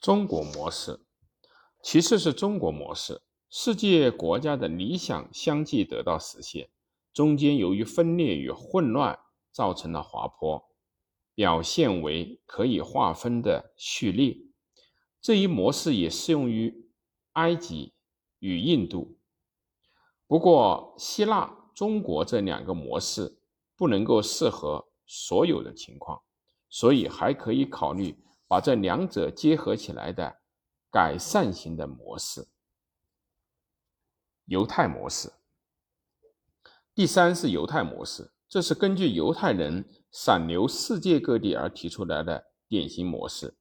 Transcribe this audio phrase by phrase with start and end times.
[0.00, 0.98] 中国模式，
[1.82, 3.20] 其次是中国模式。
[3.50, 6.70] 世界国家的理想相继得到实现，
[7.12, 9.18] 中间由于分裂与混乱
[9.52, 10.70] 造成了滑坡，
[11.34, 14.38] 表现为可以划分的序列。
[15.20, 16.88] 这一模式也适用于
[17.32, 17.92] 埃及
[18.38, 19.18] 与印度。
[20.26, 23.38] 不过，希腊、中国这两个模式
[23.76, 26.22] 不能够适合所有的情况，
[26.70, 28.16] 所以还可以考虑。
[28.50, 30.40] 把这两者结合起来的
[30.90, 32.48] 改善型的模式，
[34.46, 35.32] 犹太模式。
[36.92, 43.56] 第三是犹太模式，这是根据犹太人散流世界各地而提出来的典型模式。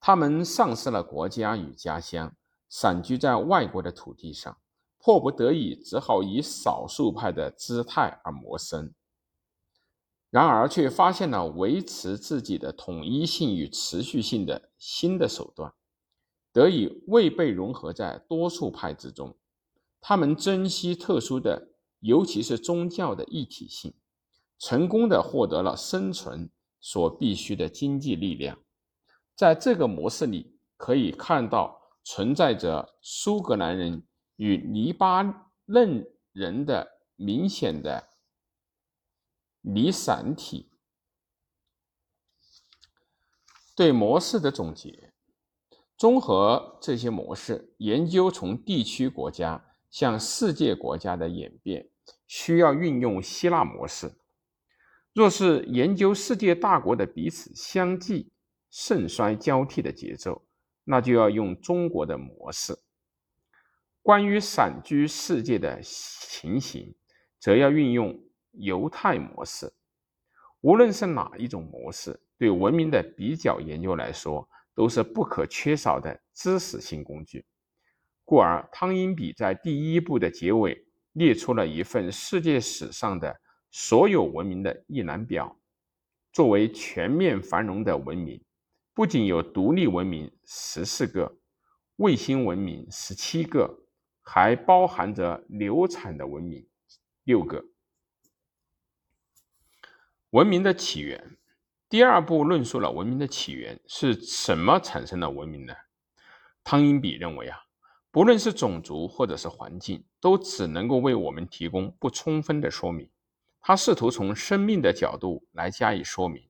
[0.00, 2.34] 他们丧失了国家与家乡，
[2.70, 4.58] 散居在外国的土地上，
[4.96, 8.94] 迫不得已只好以少数派的姿态而谋生。
[10.30, 15.72] 然而，却发现了维持自己的统一性与持续性的新的手段，
[16.52, 19.34] 得以未被融合在多数派之中。
[20.00, 21.68] 他们珍惜特殊的，
[22.00, 23.94] 尤其是宗教的一体性，
[24.58, 28.58] 成功的获得了生存所必需的经济力量。
[29.34, 34.02] 在这个模式里，可以看到存在着苏格兰人
[34.36, 38.07] 与黎巴嫩人的明显的。
[39.70, 40.70] 离散体
[43.76, 45.12] 对模式的总结，
[45.94, 51.90] 综合这些模式，研究从地区国家向世界国家的演变，
[52.26, 54.08] 需要运用希腊模式；
[55.12, 58.32] 若是研究世界大国的彼此相继
[58.70, 60.46] 盛衰交替的节奏，
[60.84, 62.72] 那就要用中国的模式；
[64.00, 66.96] 关于散居世界的情形，
[67.38, 68.27] 则要运用。
[68.58, 69.72] 犹太模式，
[70.60, 77.44] 无论是哪一种模式，对文明的比较研究来说，都是不可缺少的知识性工具。
[78.24, 85.56] 故而，汤因比在第一部的结尾列出了一份世界史上的所有文明的一览表。
[86.30, 88.44] 作为全面繁荣的文明，
[88.92, 91.38] 不仅有独立文明十四个，
[91.96, 93.82] 卫星文明十七个，
[94.20, 96.66] 还包含着流产的文明
[97.24, 97.64] 六个。
[100.32, 101.38] 文明的起源，
[101.88, 105.72] 第二步论述了文明的起源是什么产生了文明呢？
[106.62, 107.56] 汤因比认为啊，
[108.10, 113.08] 不论是种族或者是环境，都只能够为我们提供不充分的说明。
[113.58, 116.46] 他试图从生命的角度来加以说明，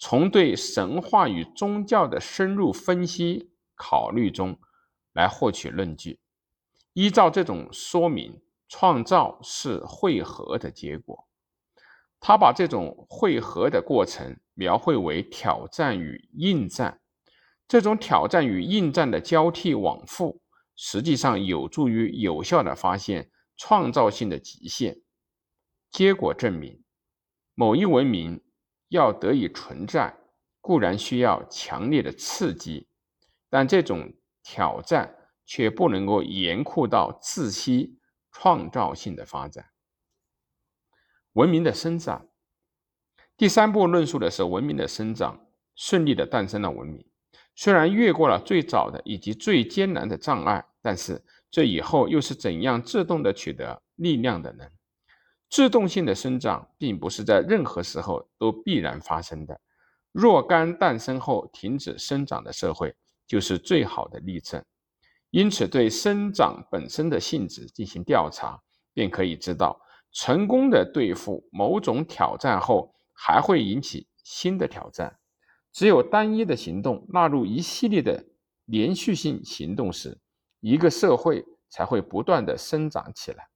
[0.00, 4.58] 从对神话与宗教的深入分析考虑中
[5.12, 6.18] 来获取论据。
[6.92, 11.25] 依照这种说明，创造是汇合的结果。
[12.20, 17.00] 他把这种汇合的过程描绘为挑战与应战，
[17.68, 20.40] 这种挑战与应战的交替往复，
[20.74, 25.02] 实际上有助于有效的发现创造性的极限。
[25.90, 26.82] 结果证明，
[27.54, 28.42] 某一文明
[28.88, 30.16] 要得以存在，
[30.60, 32.88] 固然需要强烈的刺激，
[33.48, 34.12] 但这种
[34.42, 37.98] 挑战却不能够严酷到窒息
[38.32, 39.64] 创造性的发展。
[41.36, 42.28] 文明的生长，
[43.36, 45.38] 第三步论述的是文明的生长
[45.74, 47.04] 顺利的诞生了文明，
[47.54, 54.64] 虽然越过了最早的以及最艰难的障碍，但是这以后又是怎样自动的取得力量的呢？
[55.50, 59.60] 自动性的生长并不是在任何时候都必然发生的。
[60.12, 64.64] 若干诞生后停止生长的社会就是最好的例证。
[65.28, 68.58] 因此，对生长本身的性质进行调查，
[68.94, 69.78] 便可以知道。
[70.18, 75.18] 成功的对付某种挑战后，还会引起新的挑战。
[75.74, 78.24] 只有单一的行动纳入一系列的
[78.64, 80.18] 连续性行动时，
[80.60, 83.48] 一个社会才会不断的生长起来。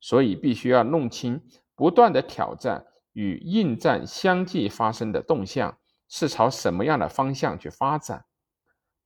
[0.00, 1.40] 所以，必须要弄清
[1.74, 2.84] 不断的挑战
[3.14, 5.78] 与应战相继发生的动向
[6.10, 8.26] 是朝什么样的方向去发展。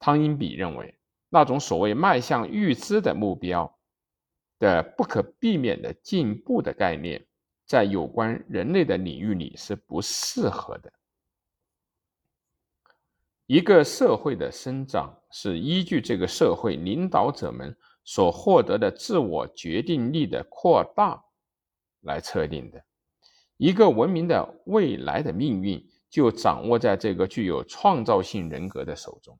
[0.00, 0.98] 汤因比认为，
[1.28, 3.75] 那种所谓迈向预知的目标。
[4.58, 7.26] 的不可避免的进步的概念，
[7.64, 10.92] 在有关人类的领域里是不适合的。
[13.46, 21.22] 一个社会的生长是依据这个社会领导者们所获得的自我决定力的扩大
[22.00, 22.84] 来测定的。
[23.56, 29.38] 一个文明的未来的命运就掌握在这个具有创造性人格的手中。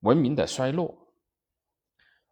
[0.00, 1.07] 文明的衰落。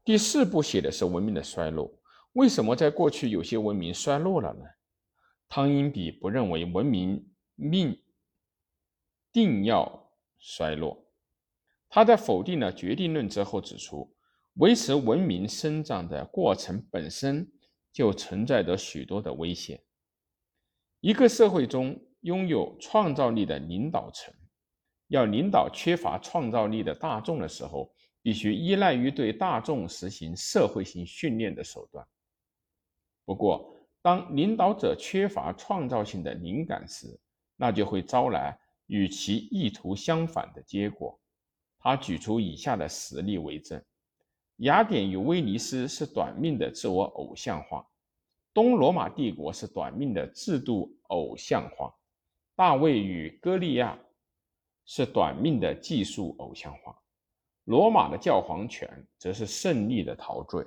[0.06, 1.92] 第四步写的是文明的衰落。
[2.34, 4.64] 为什么在过去有些文明衰落了呢？
[5.48, 8.00] 汤因比不认为文明命
[9.32, 11.10] 定要衰落，
[11.88, 14.14] 他在否定了决定论之后指出，
[14.54, 17.50] 维持文明生长的过程本身
[17.92, 19.82] 就存在着许多的危险。
[21.00, 24.32] 一个社会中拥有创造力的领导层，
[25.08, 27.92] 要领导缺乏创造力的大众的时候，
[28.26, 32.04] 必须依赖于对大众实行社会性训练的手段。
[33.24, 37.06] 不过，当领导者缺乏创造性的灵感时，
[37.54, 41.16] 那就会招来与其意图相反的结果。
[41.78, 43.80] 他举出以下的实例为证：
[44.56, 47.86] 雅典与威尼斯是短命的自我偶像化。
[48.52, 51.94] 东罗马帝国是短命的制度偶像化，
[52.56, 53.96] 大卫与歌利亚
[54.84, 57.00] 是短命的技术偶像化，
[57.66, 60.64] 罗马的教皇权则是胜利的陶醉。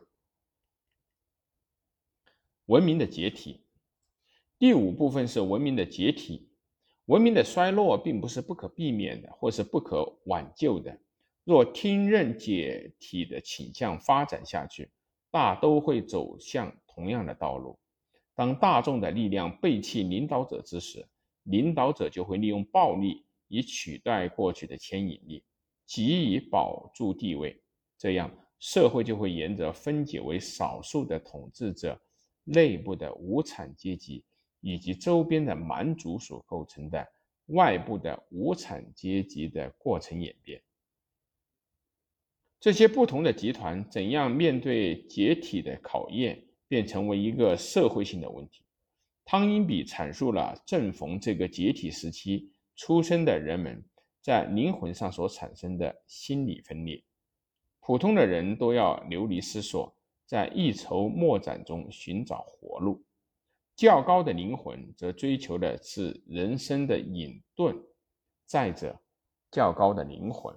[2.66, 3.64] 文明的解体，
[4.58, 6.50] 第五部分是文明的解体。
[7.06, 10.96] 文明的衰落并不是不可避免的，或是不可挽救的。
[11.44, 14.92] 若听任解体的倾向发展下去，
[15.32, 16.72] 大都会走向。
[16.86, 17.80] 同样的道路，
[18.36, 21.08] 当大众的力量背弃领导者之时，
[21.44, 25.42] 领导者就会利用暴力以取代过去的牵引力，
[25.90, 27.60] 急以保住地位。
[27.98, 32.00] 这样，社会就会沿着分解为少数的统治者
[32.44, 34.24] 内部的无产阶级
[34.62, 37.04] 以及周边的蛮族所构成的
[37.48, 40.62] 外部的无产阶级的过程演变。
[42.60, 46.46] 这些不同的集团怎样面对解体的考验？
[46.68, 48.64] 便成为一个社会性的问题。
[49.26, 53.84] 汤因比阐述了正逢这个解体时期出生的人们
[54.22, 57.04] 在灵魂上所产生的心理分裂。
[57.80, 59.96] 普通的人都要流离失所，
[60.26, 63.02] 在一筹莫展中寻找活路；
[63.76, 67.76] 较高的灵魂则追求的是人生的隐遁。
[68.46, 69.00] 再者，
[69.52, 70.56] 较高的灵魂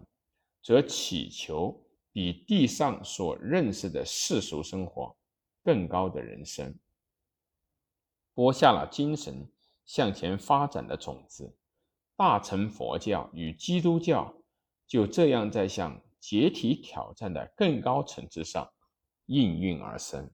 [0.63, 1.83] 则祈求
[2.13, 5.17] 比地上所认识的世俗生活。
[5.65, 6.75] 更高的人生，
[8.35, 9.49] 播下了精神
[9.87, 11.55] 向前发展的种子。
[12.17, 14.35] 大乘佛教与基督教
[14.87, 18.73] 就这样在向解体挑战的更高层次上
[19.27, 20.31] 应运而生。